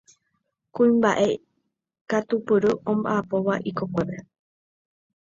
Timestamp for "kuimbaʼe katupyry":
0.73-2.69